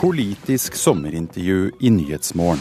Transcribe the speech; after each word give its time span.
Politisk 0.00 0.74
sommerintervju 0.80 1.72
i 1.80 1.90
Nyhetsmorgen. 1.92 2.60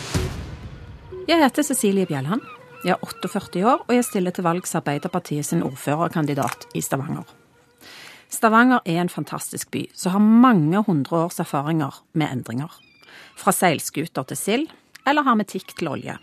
Jeg 1.23 1.39
heter 1.39 1.63
Cecilie 1.63 2.03
Bjelland. 2.03 2.43
Jeg 2.83 2.97
er 2.97 3.05
48 3.05 3.61
år, 3.63 3.85
og 3.85 3.93
jeg 3.95 4.03
stiller 4.03 4.35
til 4.35 4.43
valgs 4.43 4.75
Arbeiderpartiet 4.75 5.47
sin 5.47 5.63
ordførerkandidat 5.63 6.67
i 6.75 6.83
Stavanger. 6.83 7.23
Stavanger 8.27 8.83
er 8.83 8.99
en 8.99 9.13
fantastisk 9.13 9.71
by 9.71 9.85
som 9.95 10.17
har 10.17 10.27
mange 10.43 10.83
hundre 10.83 11.23
års 11.23 11.39
erfaringer 11.39 12.03
med 12.11 12.27
endringer. 12.27 12.75
Fra 13.39 13.55
seilskuter 13.55 14.27
til 14.27 14.43
sild, 14.43 14.69
eller 15.07 15.23
hermetikk 15.23 15.77
til 15.79 15.93
olje. 15.95 16.19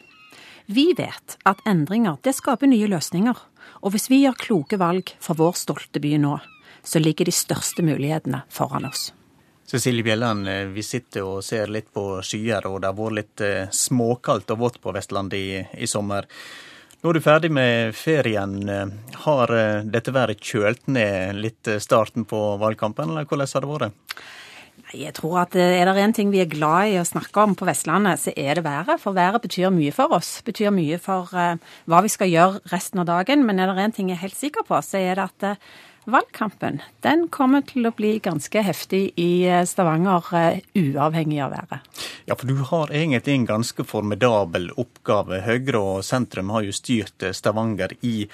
Vi 0.68 0.90
vet 1.00 1.40
at 1.48 1.64
endringer 1.64 2.20
det 2.28 2.36
skaper 2.36 2.68
nye 2.68 2.92
løsninger, 2.92 3.40
og 3.80 3.96
hvis 3.96 4.10
vi 4.12 4.26
gjør 4.26 4.42
kloke 4.48 4.84
valg 4.84 5.16
for 5.16 5.40
vår 5.40 5.56
stolte 5.64 5.96
by 5.96 6.18
nå, 6.20 6.36
så 6.84 7.00
ligger 7.00 7.24
de 7.24 7.32
største 7.32 7.80
mulighetene 7.80 8.44
foran 8.52 8.84
oss. 8.84 9.14
Cecilie 9.66 10.02
Bjelland, 10.02 10.48
eh, 10.48 10.64
vi 10.64 10.82
sitter 10.82 11.26
og 11.26 11.42
ser 11.44 11.66
litt 11.66 11.88
på 11.94 12.20
skyer, 12.22 12.68
og 12.70 12.78
det 12.80 12.86
har 12.86 12.94
vært 12.94 13.16
litt 13.18 13.42
eh, 13.42 13.72
småkaldt 13.74 14.52
og 14.54 14.60
vått 14.60 14.78
på 14.82 14.92
Vestlandet 14.94 15.40
i, 15.40 15.58
i, 15.82 15.88
sommer. 15.90 16.28
Nå 17.02 17.10
er 17.10 17.18
du 17.18 17.22
ferdig 17.24 17.50
med 17.50 17.96
ferien. 17.98 18.54
Har 19.26 19.50
eh, 19.50 19.82
dette 19.82 20.14
været 20.14 20.38
kjølt 20.38 20.86
ned 20.86 21.40
litt 21.42 21.70
starten 21.82 22.28
på 22.30 22.42
valgkampen, 22.62 23.10
eller 23.10 23.26
hvordan 23.26 23.50
har 23.56 23.66
det 23.66 23.72
vært? 23.72 24.22
Jeg 24.94 25.16
tror 25.16 25.40
at 25.40 25.56
er 25.58 25.88
det 25.90 25.98
en 25.98 26.14
ting 26.14 26.30
vi 26.30 26.44
er 26.44 26.52
glad 26.52 26.92
i 26.92 27.00
å 27.00 27.08
snakke 27.08 27.42
om 27.42 27.56
på 27.58 27.66
Vestlandet, 27.66 28.22
så 28.22 28.30
er 28.38 28.54
det 28.54 28.62
været. 28.68 29.02
For 29.02 29.16
været 29.18 29.42
betyr 29.42 29.74
mye 29.74 29.90
for 29.90 30.14
oss. 30.14 30.44
Betyr 30.46 30.70
mye 30.70 31.00
for 31.02 31.26
hva 31.26 32.02
vi 32.06 32.12
skal 32.12 32.30
gjøre 32.30 32.62
resten 32.70 33.02
av 33.02 33.08
dagen. 33.10 33.42
Men 33.48 33.58
er 33.58 33.74
det 33.74 33.82
en 33.82 33.96
ting 33.98 34.14
jeg 34.14 34.20
er 34.20 34.28
helt 34.28 34.38
sikker 34.38 34.68
på, 34.68 34.78
så 34.86 35.02
er 35.02 35.18
det 35.18 35.26
at 35.26 35.58
valgkampen 36.10 36.80
den 37.04 37.26
kommer 37.34 37.64
til 37.66 37.88
å 37.88 37.94
bli 37.96 38.16
ganske 38.22 38.62
heftig 38.64 39.02
i 39.20 39.46
eh, 39.48 39.64
Stavanger, 39.68 40.28
uh, 40.32 40.58
uavhengig 40.78 41.40
av 41.44 41.54
været. 41.54 41.88
Ja, 42.26 42.34
for 42.34 42.50
du 42.50 42.62
har 42.70 42.92
egentlig 42.94 43.34
en 43.36 43.48
ganske 43.48 43.86
formidabel 43.86 44.70
oppgave. 44.76 45.42
Høyre 45.46 45.82
og 45.82 46.04
sentrum 46.06 46.52
har 46.54 46.66
jo 46.66 46.74
styrt 46.74 47.26
Stavanger 47.36 47.96
i 48.06 48.28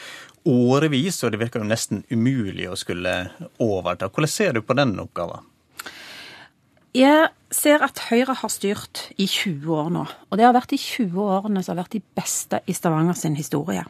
årevis, 0.49 1.23
og 1.23 1.33
det 1.33 1.41
virker 1.43 1.63
jo 1.63 1.71
nesten 1.71 2.03
umulig 2.11 2.69
å 2.71 2.79
skulle 2.79 3.15
overta. 3.63 4.11
Hvordan 4.11 4.33
ser 4.33 4.57
du 4.57 4.63
på 4.67 4.77
den 4.79 4.97
oppgaven? 5.03 5.49
Jeg 6.93 7.31
ser 7.49 7.81
at 7.85 8.03
Høyre 8.11 8.35
har 8.37 8.51
styrt 8.53 9.07
i 9.17 9.25
20 9.25 9.65
år 9.73 9.91
nå. 9.95 10.05
Og 10.29 10.37
det 10.37 10.45
har 10.45 10.53
vært 10.53 10.75
de 10.75 10.81
20 10.81 11.17
årene 11.25 11.63
som 11.65 11.73
har 11.73 11.87
vært 11.87 11.97
de 11.97 12.03
beste 12.19 12.61
i 12.69 12.75
Stavanger 12.77 13.17
sin 13.17 13.37
historie. 13.39 13.87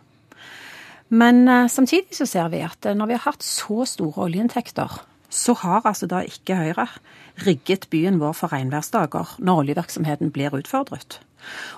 Men 1.12 1.44
uh, 1.48 1.68
samtidig 1.68 2.16
så 2.16 2.26
ser 2.28 2.48
vi 2.52 2.62
at 2.64 2.88
uh, 2.88 2.96
når 2.96 3.10
vi 3.10 3.18
har 3.18 3.26
hatt 3.26 3.44
så 3.44 3.84
store 3.88 4.28
oljeinntekter, 4.30 5.02
så 5.32 5.54
har 5.60 5.84
altså 5.88 6.08
da 6.08 6.22
ikke 6.24 6.56
Høyre 6.56 6.86
rigget 7.46 7.86
byen 7.92 8.18
vår 8.20 8.34
for 8.36 8.52
regnværsdager 8.52 9.36
når 9.40 9.62
oljevirksomheten 9.62 10.32
blir 10.32 10.52
utfordret. 10.56 11.20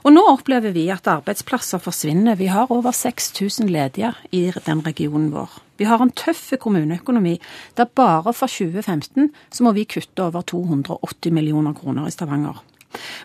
Og 0.04 0.12
nå 0.12 0.22
opplever 0.28 0.74
vi 0.74 0.88
at 0.92 1.08
arbeidsplasser 1.08 1.80
forsvinner. 1.80 2.36
Vi 2.36 2.50
har 2.52 2.72
over 2.72 2.92
6000 2.92 3.70
ledige 3.72 4.12
i 4.32 4.50
den 4.66 4.82
regionen 4.86 5.30
vår. 5.32 5.50
Vi 5.78 5.88
har 5.88 6.02
en 6.02 6.12
tøff 6.12 6.52
kommuneøkonomi 6.60 7.38
der 7.78 7.88
bare 7.88 8.32
for 8.32 8.50
2015 8.50 9.32
så 9.50 9.64
må 9.64 9.72
vi 9.72 9.86
kutte 9.88 10.26
over 10.26 10.42
280 10.42 11.32
millioner 11.32 11.74
kroner 11.74 12.06
i 12.06 12.14
Stavanger. 12.14 12.62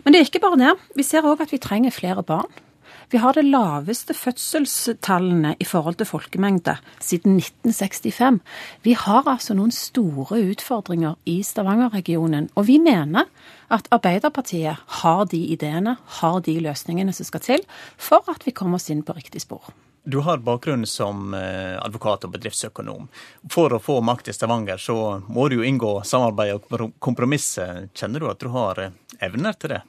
Men 0.04 0.12
det 0.12 0.20
er 0.20 0.26
ikke 0.30 0.42
bare 0.42 0.58
det. 0.58 0.74
Vi 0.96 1.06
ser 1.06 1.26
òg 1.26 1.44
at 1.44 1.52
vi 1.52 1.62
trenger 1.62 1.94
flere 1.94 2.24
barn. 2.26 2.50
Vi 3.10 3.18
har 3.18 3.34
det 3.34 3.42
laveste 3.42 4.14
fødselstallene 4.14 5.56
i 5.58 5.64
forhold 5.66 5.96
til 5.98 6.06
folkemengde 6.06 6.76
siden 7.02 7.40
1965. 7.40 8.38
Vi 8.86 8.92
har 8.94 9.26
altså 9.26 9.56
noen 9.58 9.74
store 9.74 10.38
utfordringer 10.52 11.16
i 11.26 11.40
Stavanger-regionen. 11.42 12.46
Og 12.54 12.68
vi 12.70 12.78
mener 12.78 13.26
at 13.66 13.90
Arbeiderpartiet 13.90 14.78
har 15.02 15.24
de 15.26 15.42
ideene, 15.56 15.96
har 16.20 16.38
de 16.46 16.54
løsningene 16.62 17.10
som 17.16 17.26
skal 17.26 17.42
til 17.48 17.66
for 17.98 18.30
at 18.30 18.46
vi 18.46 18.54
kommer 18.54 18.78
oss 18.78 18.86
inn 18.94 19.02
på 19.02 19.18
riktig 19.18 19.42
spor. 19.42 19.74
Du 20.06 20.22
har 20.22 20.38
bakgrunn 20.46 20.86
som 20.86 21.34
eh, 21.34 21.82
advokat 21.82 22.24
og 22.24 22.38
bedriftsøkonom. 22.38 23.10
For 23.50 23.74
å 23.74 23.82
få 23.82 23.98
makt 24.06 24.30
i 24.30 24.38
Stavanger, 24.38 24.78
så 24.78 25.18
må 25.26 25.50
du 25.50 25.58
jo 25.58 25.66
inngå 25.66 25.96
samarbeid 26.06 26.70
og 26.78 26.92
kompromisser. 27.02 27.88
Kjenner 27.90 28.22
du 28.22 28.30
at 28.30 28.40
du 28.40 28.52
har 28.54 28.86
eh, 28.86 28.94
evner 29.18 29.58
til 29.58 29.74
det? 29.74 29.82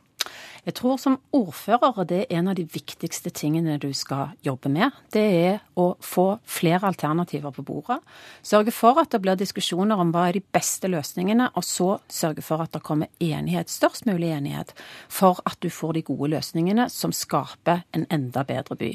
Jeg 0.62 0.76
tror 0.78 1.00
som 1.02 1.16
ordfører 1.34 2.06
det 2.06 2.18
er 2.28 2.38
en 2.38 2.52
av 2.52 2.58
de 2.58 2.68
viktigste 2.70 3.32
tingene 3.34 3.80
du 3.82 3.90
skal 3.98 4.36
jobbe 4.46 4.70
med. 4.70 4.94
Det 5.10 5.24
er 5.24 5.56
å 5.80 5.96
få 6.06 6.36
flere 6.46 6.86
alternativer 6.92 7.54
på 7.56 7.64
bordet. 7.66 7.98
Sørge 8.46 8.74
for 8.76 9.00
at 9.02 9.10
det 9.10 9.24
blir 9.24 9.40
diskusjoner 9.40 9.98
om 9.98 10.12
hva 10.14 10.28
er 10.30 10.38
de 10.38 10.44
beste 10.54 10.90
løsningene, 10.92 11.50
og 11.58 11.66
så 11.66 11.90
sørge 12.12 12.46
for 12.46 12.62
at 12.62 12.76
det 12.76 12.84
kommer 12.86 13.10
enighet, 13.18 13.74
størst 13.74 14.06
mulig 14.06 14.30
enighet, 14.36 14.76
for 15.10 15.42
at 15.50 15.58
du 15.66 15.70
får 15.74 15.98
de 15.98 16.06
gode 16.12 16.30
løsningene 16.36 16.86
som 16.94 17.16
skaper 17.16 17.82
en 17.98 18.06
enda 18.14 18.46
bedre 18.46 18.78
by. 18.78 18.92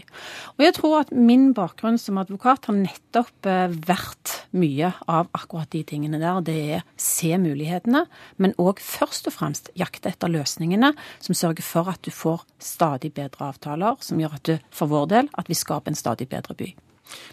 Og 0.56 0.66
jeg 0.68 0.76
tror 0.78 1.00
at 1.00 1.10
min 1.10 1.50
bakgrunn 1.56 1.98
som 1.98 2.22
advokat 2.22 2.70
har 2.70 2.78
nettopp 2.78 3.50
eh, 3.50 3.74
vært 3.90 4.36
mye 4.56 4.92
av 5.10 5.32
akkurat 5.34 5.72
de 5.74 5.82
tingene 5.86 6.22
der. 6.22 6.38
Det 6.46 6.56
er 6.78 6.86
se 7.00 7.34
mulighetene, 7.42 8.06
men 8.38 8.54
òg 8.62 8.78
først 8.82 9.26
og 9.26 9.34
fremst 9.34 9.74
jakte 9.74 10.14
etter 10.14 10.30
løsningene 10.30 10.94
som 11.18 11.34
sørger 11.34 11.55
sørge 11.56 11.62
for 11.62 11.90
at 11.90 12.02
du 12.02 12.10
får 12.10 12.42
stadig 12.58 13.12
bedre 13.14 13.50
avtaler, 13.50 13.96
som 14.00 14.20
gjør 14.20 14.34
at 14.36 14.44
du, 14.44 14.58
for 14.70 14.86
vår 14.88 15.06
del, 15.06 15.28
at 15.36 15.48
vi 15.48 15.54
skaper 15.54 15.90
en 15.90 15.96
stadig 15.96 16.28
bedre 16.28 16.54
by. 16.54 16.74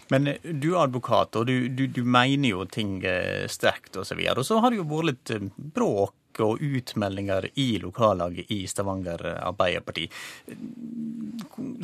Men 0.08 0.26
eh, 0.28 0.36
du 0.42 0.76
advokat, 0.78 1.36
og 1.36 1.46
du, 1.46 1.68
du, 1.68 1.86
du 1.86 2.04
mener 2.04 2.48
jo 2.48 2.64
ting 2.64 3.04
eh, 3.04 3.46
sterkt 3.48 3.96
osv. 3.96 4.18
Og, 4.18 4.38
og 4.38 4.46
så 4.46 4.60
har 4.60 4.70
det 4.70 4.78
jo 4.78 4.86
vært 4.88 5.10
litt 5.10 5.30
eh, 5.30 5.48
bråk 5.56 6.14
og 6.42 6.58
utmeldinger 6.60 7.48
i 7.54 7.78
lokallaget 7.78 8.50
i 8.50 8.64
Stavanger 8.66 9.20
Arbeiderparti. 9.38 10.08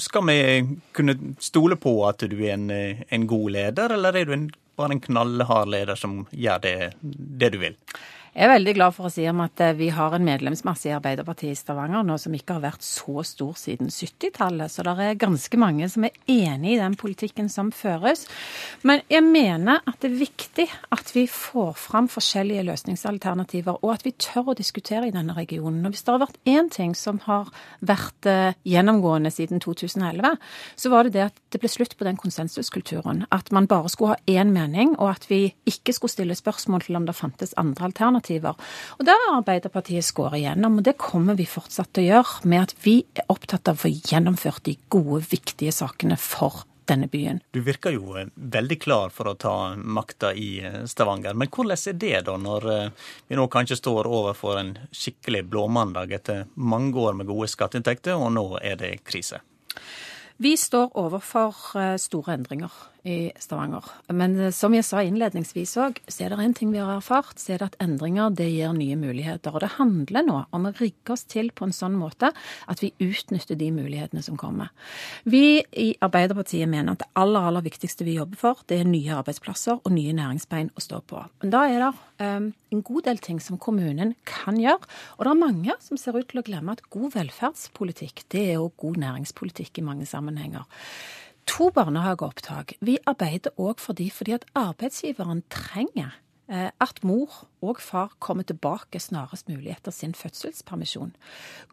Skal 0.03 0.27
vi 0.27 0.39
kunne 0.93 1.15
stole 1.39 1.77
på 1.79 1.93
at 2.09 2.25
du 2.27 2.35
er 2.41 2.57
en, 2.57 2.67
en 2.71 3.27
god 3.31 3.51
leder, 3.55 3.95
eller 3.95 4.19
er 4.19 4.27
du 4.27 4.35
en, 4.35 4.49
bare 4.75 4.97
en 4.97 5.05
knallhard 5.05 5.71
leder 5.71 5.95
som 5.95 6.25
gjør 6.35 6.65
det, 6.67 6.75
det 7.01 7.53
du 7.55 7.61
vil? 7.63 7.79
Jeg 8.31 8.47
er 8.47 8.53
veldig 8.53 8.73
glad 8.77 8.95
for 8.95 9.09
å 9.09 9.11
si 9.11 9.25
om 9.27 9.41
at 9.43 9.59
eh, 9.59 9.73
vi 9.75 9.89
har 9.91 10.15
en 10.15 10.23
medlemsmasse 10.23 10.87
i 10.87 10.93
Arbeiderpartiet 10.95 11.51
i 11.51 11.59
Stavanger 11.59 12.05
nå 12.07 12.15
som 12.23 12.35
ikke 12.37 12.61
har 12.61 12.63
vært 12.63 12.85
så 12.87 13.25
stor 13.27 13.57
siden 13.59 13.89
70-tallet. 13.91 14.71
Så 14.71 14.85
det 14.87 14.93
er 15.03 15.17
ganske 15.19 15.59
mange 15.59 15.89
som 15.91 16.07
er 16.07 16.15
enig 16.31 16.77
i 16.77 16.79
den 16.79 16.95
politikken 17.01 17.49
som 17.51 17.73
føres. 17.75 18.29
Men 18.87 19.03
jeg 19.11 19.25
mener 19.27 19.81
at 19.83 19.99
det 19.99 20.13
er 20.13 20.21
viktig 20.21 20.67
at 20.95 21.11
vi 21.11 21.25
får 21.27 21.73
fram 21.83 22.07
forskjellige 22.13 22.69
løsningsalternativer, 22.69 23.81
og 23.83 23.97
at 23.97 24.07
vi 24.07 24.15
tør 24.15 24.53
å 24.53 24.57
diskutere 24.61 25.11
i 25.11 25.17
denne 25.17 25.35
regionen. 25.35 25.83
Og 25.83 25.97
hvis 25.97 26.07
det 26.07 26.15
har 26.15 26.23
vært 26.23 26.39
én 26.55 26.71
ting 26.71 26.95
som 26.95 27.19
har 27.27 27.51
vært 27.83 28.31
eh, 28.31 28.55
gjennomgående 28.63 29.35
siden 29.35 29.59
2011, 29.59 30.39
så 30.79 30.95
var 30.95 31.11
det 31.11 31.17
det 31.19 31.27
at 31.33 31.43
det 31.51 31.65
ble 31.65 31.73
slutt 31.75 31.99
på 31.99 32.07
den 32.07 32.23
konsensuskulturen. 32.23 33.27
At 33.35 33.51
man 33.51 33.67
bare 33.67 33.91
skulle 33.91 34.15
ha 34.15 34.39
én 34.39 34.55
mening, 34.55 34.95
og 35.03 35.17
at 35.17 35.27
vi 35.27 35.49
ikke 35.67 35.99
skulle 35.99 36.15
stille 36.15 36.39
spørsmål 36.39 36.87
til 36.87 37.03
om 37.03 37.11
det 37.11 37.19
fantes 37.19 37.59
andre 37.59 37.91
alternativer 37.91 38.20
alternativer. 38.21 38.55
Og 38.99 39.05
Der 39.05 39.17
har 39.27 39.41
Arbeiderpartiet 39.41 40.05
skåret 40.05 40.41
igjennom, 40.41 40.79
og 40.79 40.85
det 40.85 40.99
kommer 40.99 41.37
vi 41.37 41.47
fortsatt 41.47 41.93
til 41.93 42.05
å 42.05 42.09
gjøre. 42.15 42.49
Med 42.49 42.63
at 42.63 42.75
vi 42.85 43.05
er 43.15 43.25
opptatt 43.29 43.69
av 43.69 43.75
å 43.75 43.85
få 43.87 43.89
gjennomført 43.89 44.65
de 44.65 44.77
gode, 44.89 45.25
viktige 45.31 45.73
sakene 45.73 46.17
for 46.17 46.65
denne 46.87 47.07
byen. 47.07 47.41
Du 47.53 47.61
virker 47.61 47.93
jo 47.93 48.17
eh, 48.19 48.27
veldig 48.35 48.81
klar 48.81 49.11
for 49.11 49.31
å 49.31 49.37
ta 49.39 49.77
makta 49.77 50.33
i 50.35 50.61
eh, 50.61 50.85
Stavanger. 50.87 51.35
Men 51.35 51.49
hvordan 51.49 51.79
er 51.87 51.93
det 51.93 52.25
da, 52.27 52.37
når 52.37 52.71
eh, 52.73 52.91
vi 53.29 53.37
nå 53.37 53.47
kanskje 53.47 53.79
står 53.79 54.09
overfor 54.11 54.59
en 54.59 54.77
skikkelig 54.91 55.45
blåmandag 55.47 56.13
etter 56.13 56.49
mange 56.55 56.99
år 56.99 57.15
med 57.15 57.31
gode 57.31 57.47
skatteinntekter, 57.49 58.19
og 58.19 58.33
nå 58.35 58.59
er 58.59 58.77
det 58.81 59.05
krise? 59.05 59.39
Vi 60.41 60.57
står 60.57 60.97
overfor 60.97 61.55
store 62.01 62.33
endringer 62.33 62.73
i 63.03 63.31
Stavanger. 63.41 63.85
Men 64.13 64.37
eh, 64.39 64.53
som 64.55 64.75
jeg 64.77 64.85
sa 64.87 65.03
innledningsvis 65.05 65.73
òg, 65.81 66.01
så 66.11 66.25
er 66.25 66.33
det 66.33 66.45
en 66.45 66.57
ting 66.57 66.73
vi 66.75 66.81
har 66.83 66.93
erfart, 66.99 67.39
så 67.41 67.55
er 67.55 67.63
det 67.63 67.71
at 67.71 67.79
endringer 67.85 68.35
det 68.37 68.49
gir 68.51 68.75
nye 68.77 68.99
muligheter. 69.01 69.55
Og 69.55 69.65
det 69.65 69.73
handler 69.79 70.27
nå 70.27 70.39
om 70.57 70.69
å 70.69 70.75
rigge 70.77 71.15
oss 71.15 71.25
til 71.31 71.51
på 71.57 71.69
en 71.69 71.75
sånn 71.77 71.97
måte 71.99 72.33
at 72.71 72.83
vi 72.85 72.93
utnytter 73.01 73.59
de 73.61 73.71
mulighetene 73.75 74.25
som 74.25 74.37
kommer. 74.41 74.73
Vi 75.25 75.61
i 75.61 75.89
Arbeiderpartiet 76.03 76.69
mener 76.71 76.95
at 76.95 77.05
det 77.05 77.11
aller, 77.21 77.49
aller 77.51 77.65
viktigste 77.65 78.07
vi 78.07 78.19
jobber 78.19 78.41
for, 78.41 78.65
det 78.69 78.83
er 78.83 78.91
nye 78.91 79.17
arbeidsplasser 79.21 79.81
og 79.81 79.95
nye 79.95 80.15
næringsbein 80.17 80.73
å 80.77 80.85
stå 80.85 81.01
på. 81.09 81.23
Men 81.43 81.55
da 81.55 81.65
er 81.69 81.87
det 81.87 81.93
um, 82.21 82.51
en 82.75 82.85
god 82.87 83.09
del 83.09 83.23
ting 83.25 83.41
som 83.43 83.61
kommunen 83.61 84.15
kan 84.29 84.61
gjøre. 84.61 84.85
Og 85.17 85.25
det 85.25 85.33
er 85.33 85.41
mange 85.41 85.79
som 85.83 86.01
ser 86.01 86.19
ut 86.19 86.29
til 86.31 86.43
å 86.43 86.47
glemme 86.47 86.77
at 86.77 86.85
god 86.93 87.17
velferdspolitikk, 87.17 88.27
det 88.33 88.47
er 88.53 88.63
òg 88.63 88.77
god 88.81 89.01
næringspolitikk 89.07 89.81
i 89.81 89.87
mange 89.87 90.09
sammenhenger 90.09 90.69
to 91.51 91.71
barnehageopptak. 91.75 92.77
Vi 92.81 92.99
arbeider 93.11 93.55
òg 93.59 93.81
for 93.83 93.99
de 93.99 94.07
fordi 94.15 94.37
at 94.37 94.45
arbeidsgiveren 94.59 95.43
trenger 95.51 96.13
eh, 96.51 96.71
at 96.71 97.03
mor 97.07 97.41
og 97.65 97.81
far 97.83 98.13
kommer 98.23 98.47
tilbake 98.47 99.01
snarest 99.03 99.51
mulig 99.51 99.73
etter 99.75 99.95
sin 99.95 100.15
fødselspermisjon. 100.15 101.11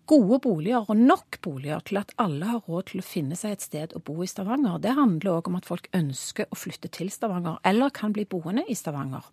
Gode 0.09 0.39
boliger 0.41 0.89
og 0.89 0.97
nok 0.97 1.39
boliger 1.45 1.83
til 1.85 2.01
at 2.01 2.13
alle 2.17 2.49
har 2.49 2.63
råd 2.65 2.89
til 2.91 3.03
å 3.03 3.05
finne 3.05 3.37
seg 3.37 3.57
et 3.57 3.67
sted 3.67 3.93
å 3.93 4.01
bo 4.01 4.17
i 4.25 4.29
Stavanger. 4.29 4.81
Det 4.81 4.95
handler 4.97 5.37
òg 5.37 5.51
om 5.51 5.59
at 5.59 5.69
folk 5.69 5.89
ønsker 5.97 6.49
å 6.49 6.57
flytte 6.57 6.89
til 6.97 7.13
Stavanger, 7.13 7.61
eller 7.63 7.93
kan 7.93 8.15
bli 8.17 8.25
boende 8.25 8.65
i 8.65 8.77
Stavanger. 8.77 9.29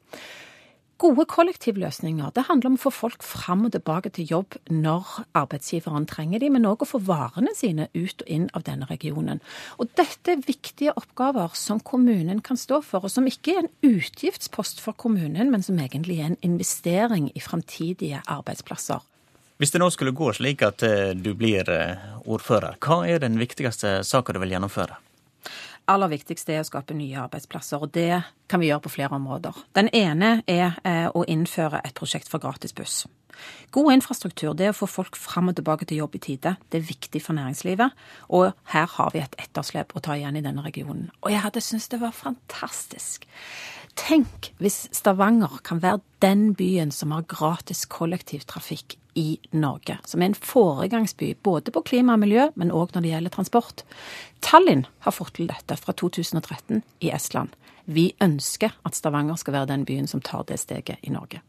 Gode 1.05 1.27
kollektivløsninger 1.29 2.31
det 2.33 2.47
handler 2.49 2.71
om 2.71 2.77
å 2.79 2.81
få 2.87 2.91
folk 2.95 3.25
fram 3.29 3.67
og 3.67 3.75
tilbake 3.75 4.09
til 4.17 4.31
jobb 4.31 4.55
når 4.73 5.11
arbeidsgiveren 5.37 6.07
trenger 6.09 6.41
dem, 6.41 6.55
men 6.57 6.65
òg 6.65 6.81
å 6.81 6.89
få 6.89 7.01
varene 7.05 7.53
sine 7.53 7.91
ut 7.93 8.25
og 8.25 8.31
inn 8.33 8.47
av 8.57 8.65
denne 8.65 8.89
regionen. 8.89 9.43
Og 9.77 9.93
dette 10.01 10.33
er 10.33 10.47
viktige 10.47 10.95
oppgaver 10.97 11.53
som 11.61 11.83
kommunen 11.85 12.41
kan 12.47 12.57
stå 12.57 12.81
for, 12.89 13.05
og 13.05 13.13
som 13.13 13.29
ikke 13.29 13.53
er 13.53 13.61
en 13.67 13.73
utgiftspost 13.91 14.81
for 14.81 14.97
kommunen, 14.97 15.53
men 15.53 15.67
som 15.67 15.77
egentlig 15.77 16.23
er 16.23 16.31
en 16.31 16.41
investering 16.41 17.29
i 17.37 17.45
framtidige 17.45 18.25
arbeidsplasser. 18.25 19.05
Hvis 19.61 19.77
det 19.77 19.85
nå 19.85 19.93
skulle 19.93 20.17
gå 20.17 20.33
slik 20.33 20.65
at 20.65 20.89
eh, 20.89 21.13
du 21.13 21.35
blir 21.37 21.69
eh, 21.69 22.01
ordfører, 22.25 22.81
hva 22.81 23.03
er 23.05 23.21
den 23.21 23.37
viktigste 23.37 23.99
saka 24.09 24.33
du 24.33 24.41
vil 24.41 24.57
gjennomføre? 24.57 25.04
Aller 25.91 26.13
viktigste 26.13 26.55
er 26.55 26.63
å 26.63 26.69
skape 26.69 26.97
nye 26.97 27.19
arbeidsplasser, 27.25 27.83
og 27.83 27.93
det 27.95 28.23
kan 28.51 28.63
vi 28.63 28.71
gjøre 28.71 28.85
på 28.87 28.95
flere 28.97 29.19
områder. 29.19 29.59
Den 29.77 29.91
ene 29.93 30.39
er 30.51 30.79
eh, 30.85 31.09
å 31.13 31.25
innføre 31.29 31.83
et 31.85 31.97
prosjekt 31.99 32.31
for 32.33 32.43
gratis 32.43 32.75
buss. 32.77 33.05
God 33.75 33.91
infrastruktur, 33.97 34.53
det 34.55 34.71
å 34.71 34.77
få 34.77 34.87
folk 34.87 35.17
fram 35.19 35.51
og 35.51 35.57
tilbake 35.59 35.89
til 35.91 36.05
jobb 36.05 36.15
i 36.19 36.23
tide, 36.23 36.55
det 36.71 36.81
er 36.81 36.87
viktig 36.87 37.23
for 37.25 37.37
næringslivet. 37.37 37.97
Og 38.31 38.53
her 38.71 38.87
har 38.97 39.11
vi 39.15 39.23
et 39.25 39.35
etterslep 39.43 39.97
å 39.97 40.03
ta 40.05 40.15
igjen 40.19 40.39
i 40.39 40.45
denne 40.45 40.63
regionen. 40.65 41.09
Og 41.25 41.33
jeg 41.35 41.43
hadde 41.43 41.65
syntes 41.65 41.91
det 41.91 42.01
var 42.03 42.15
fantastisk. 42.15 43.27
Tenk 43.95 44.51
hvis 44.59 44.89
Stavanger 44.95 45.61
kan 45.65 45.81
være 45.83 46.03
den 46.25 46.53
byen 46.59 46.91
som 46.93 47.15
har 47.15 47.27
gratis 47.31 47.85
kollektivtrafikk 47.87 48.97
i 49.15 49.39
Norge, 49.55 49.99
som 50.05 50.23
er 50.23 50.33
en 50.33 50.35
foregangsby 50.39 51.35
både 51.47 51.71
på 51.71 51.85
klima 51.87 52.17
og 52.17 52.25
miljø, 52.25 52.49
men 52.59 52.75
òg 52.75 52.95
når 52.95 53.05
det 53.05 53.13
gjelder 53.13 53.35
transport. 53.37 53.85
Tallinn 54.43 54.87
har 55.07 55.15
fått 55.15 55.37
til 55.39 55.51
dette 55.51 55.79
fra 55.79 55.95
2013 55.95 56.83
i 57.07 57.13
Estland. 57.15 57.55
Vi 57.87 58.11
ønsker 58.25 58.75
at 58.83 58.99
Stavanger 58.99 59.39
skal 59.39 59.61
være 59.61 59.71
den 59.71 59.87
byen 59.87 60.11
som 60.11 60.25
tar 60.25 60.47
det 60.49 60.59
steget 60.59 60.99
i 61.03 61.15
Norge. 61.15 61.45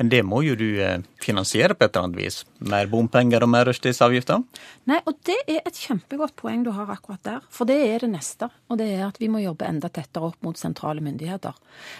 Men 0.00 0.08
det 0.10 0.22
må 0.26 0.40
jo 0.44 0.56
du 0.58 0.66
eh, 0.82 1.02
finansiere 1.22 1.76
på 1.76 1.86
et 1.86 1.94
eller 1.94 2.08
annet 2.08 2.18
vis? 2.18 2.38
Mer 2.70 2.88
bompenger 2.90 3.44
og 3.44 3.50
mer 3.52 3.66
rushtidsavgifter? 3.68 4.42
Nei, 4.90 4.98
og 5.06 5.18
det 5.28 5.36
er 5.44 5.60
et 5.60 5.76
kjempegodt 5.76 6.34
poeng 6.40 6.64
du 6.66 6.72
har 6.74 6.90
akkurat 6.90 7.22
der. 7.26 7.44
For 7.52 7.68
det 7.68 7.78
er 7.86 8.04
det 8.04 8.10
neste. 8.14 8.50
Og 8.70 8.80
det 8.80 8.88
er 8.96 9.04
at 9.06 9.20
vi 9.20 9.28
må 9.30 9.42
jobbe 9.42 9.68
enda 9.68 9.90
tettere 9.92 10.30
opp 10.30 10.40
mot 10.46 10.58
sentrale 10.58 11.04
myndigheter. 11.04 11.56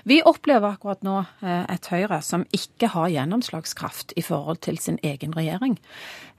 Vi 0.09 0.21
opplever 0.27 0.75
akkurat 0.75 1.05
nå 1.07 1.19
eh, 1.45 1.65
et 1.71 1.91
Høyre 1.93 2.21
som 2.25 2.47
ikke 2.57 2.93
har 2.95 3.13
gjennomslagskraft 3.13 4.17
i 4.19 4.25
forhold 4.27 4.63
til 4.67 4.81
sin 4.83 4.99
egen 5.07 5.37
regjering. 5.37 5.79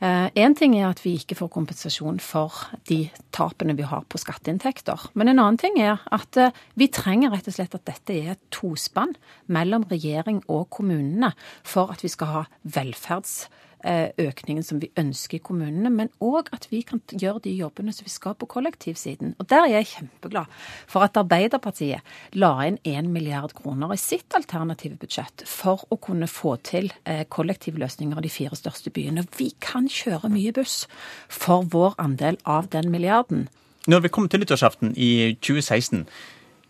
Én 0.01 0.33
eh, 0.33 0.57
ting 0.57 0.73
er 0.79 0.89
at 0.89 1.03
vi 1.05 1.13
ikke 1.19 1.37
får 1.37 1.51
kompensasjon 1.53 2.17
for 2.23 2.73
de 2.89 3.03
tapene 3.35 3.77
vi 3.77 3.85
har 3.85 4.03
på 4.09 4.19
skatteinntekter. 4.19 5.11
Men 5.13 5.29
en 5.29 5.43
annen 5.43 5.61
ting 5.61 5.77
er 5.79 6.01
at 6.11 6.39
vi 6.79 6.89
trenger 6.89 7.35
rett 7.35 7.47
og 7.51 7.55
slett 7.55 7.77
at 7.77 7.85
dette 7.85 8.15
er 8.17 8.33
et 8.33 8.43
tospann 8.53 9.13
mellom 9.51 9.85
regjering 9.91 10.41
og 10.49 10.67
kommunene 10.73 11.20
kommunene 11.21 11.33
for 11.63 11.91
at 11.91 12.03
vi 12.03 12.09
skal 12.09 12.27
ha 12.27 12.43
velferdsøkningen 12.63 14.63
som 14.63 14.79
vi 14.81 14.91
ønsker 14.97 15.37
i 15.37 15.41
kommunene, 15.41 15.89
men 15.89 16.09
òg 16.21 16.49
at 16.53 16.67
vi 16.71 16.81
kan 16.81 17.01
gjøre 17.11 17.41
de 17.45 17.55
jobbene 17.55 17.93
som 17.93 18.05
vi 18.05 18.11
skal 18.11 18.35
på 18.35 18.45
kollektivsiden. 18.45 19.35
Og 19.39 19.49
Der 19.49 19.63
er 19.63 19.79
jeg 19.79 19.87
kjempeglad 19.87 20.45
for 20.87 21.01
at 21.03 21.17
Arbeiderpartiet 21.17 22.01
la 22.33 22.65
inn 22.65 22.77
1 22.83 23.09
milliard 23.09 23.53
kroner 23.53 23.93
i 23.93 23.97
sitt 23.97 24.33
alternative 24.33 24.97
budsjett 24.97 25.43
for 25.45 25.85
å 25.89 25.97
kunne 25.97 26.27
få 26.27 26.57
til 26.63 26.91
eh, 27.05 27.25
kollektivløsninger 27.29 28.17
i 28.17 28.21
de 28.21 28.29
fire 28.29 28.55
største 28.55 28.91
byene. 28.91 29.25
Vi 29.37 29.53
kan 29.59 29.87
kjøre 29.87 30.29
mye 30.29 30.53
buss 30.53 30.87
for 31.29 31.63
vår 31.63 31.95
andel 31.97 32.37
av 32.45 32.69
den 32.69 32.91
milliarden. 32.91 33.49
Når 33.87 34.01
vi 34.01 34.09
kommer 34.09 34.29
til 34.29 34.43
nyttårsaften 34.43 34.93
i 34.93 35.33
2016, 35.41 36.05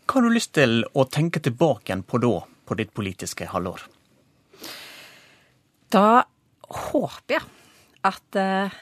hva 0.08 0.20
har 0.20 0.24
du 0.24 0.32
lyst 0.32 0.54
til 0.56 0.86
å 0.96 1.04
tenke 1.08 1.44
tilbake 1.44 1.92
igjen 1.92 2.08
på 2.08 2.20
da, 2.24 2.38
på 2.68 2.78
ditt 2.80 2.94
politiske 2.96 3.50
halvår? 3.52 3.91
Da 5.92 6.24
håper 6.72 7.36
jeg 7.36 7.48
at 8.08 8.38
eh, 8.40 8.76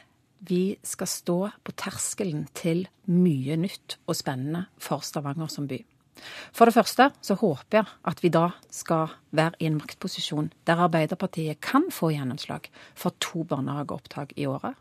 vi 0.46 0.64
skal 0.86 1.10
stå 1.10 1.38
på 1.66 1.74
terskelen 1.74 2.44
til 2.54 2.84
mye 3.10 3.58
nytt 3.58 3.98
og 4.06 4.18
spennende 4.20 4.68
for 4.78 5.02
Stavanger 5.06 5.50
som 5.50 5.66
by. 5.70 5.80
For 6.54 6.70
det 6.70 6.76
første 6.76 7.08
så 7.26 7.38
håper 7.40 7.80
jeg 7.80 7.90
at 8.12 8.22
vi 8.22 8.30
da 8.34 8.50
skal 8.70 9.16
være 9.36 9.58
i 9.58 9.70
en 9.72 9.80
maktposisjon 9.80 10.52
der 10.70 10.84
Arbeiderpartiet 10.86 11.62
kan 11.66 11.88
få 11.94 12.12
gjennomslag 12.14 12.70
for 12.94 13.16
to 13.24 13.42
barnehageopptak 13.48 14.36
i 14.38 14.46
året. 14.46 14.78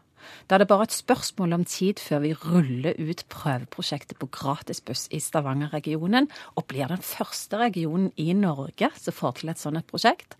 Da 0.49 0.57
er 0.57 0.63
det 0.63 0.69
bare 0.71 0.87
et 0.89 0.97
spørsmål 0.97 1.57
om 1.59 1.65
tid 1.69 2.01
før 2.03 2.23
vi 2.25 2.33
ruller 2.35 2.99
ut 2.99 3.25
prøveprosjektet 3.33 4.19
på 4.21 4.31
gratisbuss 4.35 5.07
i 5.15 5.21
Stavanger-regionen, 5.23 6.29
og 6.57 6.67
blir 6.71 6.91
den 6.91 7.05
første 7.05 7.61
regionen 7.61 8.11
i 8.17 8.33
Norge 8.37 8.91
som 8.99 9.17
får 9.17 9.41
til 9.41 9.53
et 9.53 9.63
sånt 9.63 9.87
prosjekt. 9.89 10.37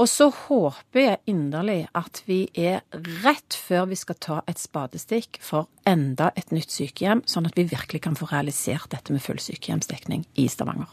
Og 0.00 0.08
så 0.10 0.30
håper 0.34 1.00
jeg 1.00 1.22
inderlig 1.30 1.84
at 1.94 2.22
vi 2.26 2.44
er 2.58 2.82
rett 3.24 3.54
før 3.54 3.88
vi 3.92 3.98
skal 3.98 4.18
ta 4.18 4.40
et 4.50 4.60
spadestikk 4.60 5.38
for 5.44 5.68
enda 5.86 6.32
et 6.38 6.50
nytt 6.54 6.72
sykehjem, 6.74 7.22
sånn 7.30 7.46
at 7.46 7.58
vi 7.58 7.68
virkelig 7.70 8.02
kan 8.06 8.18
få 8.18 8.28
realisert 8.32 8.90
dette 8.94 9.14
med 9.14 9.22
full 9.22 9.40
sykehjemsdekning 9.42 10.26
i 10.40 10.48
Stavanger. 10.50 10.90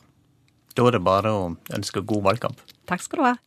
Da 0.76 0.86
er 0.88 0.96
det 0.96 1.04
bare 1.04 1.32
å 1.36 1.48
ønske 1.76 2.04
god 2.08 2.28
valgkamp. 2.30 2.62
Takk 2.88 3.04
skal 3.04 3.20
du 3.20 3.26
ha. 3.28 3.38